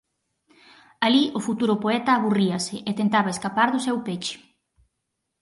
[1.05, 4.35] Alí o futuro poeta aburríase e tentaba escapar do seu peche.